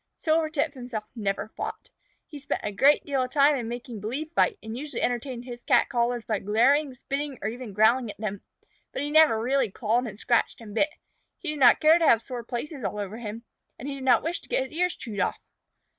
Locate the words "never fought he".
1.15-2.39